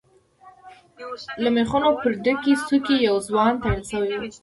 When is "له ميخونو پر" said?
1.41-2.11